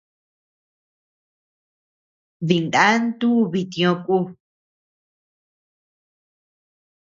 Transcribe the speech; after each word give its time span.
Dina 2.47 2.85
ntu 3.03 3.29
bitio 3.51 3.91
ku. 4.03 4.17